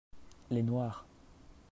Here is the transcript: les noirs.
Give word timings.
les 0.49 0.63
noirs. 0.63 1.05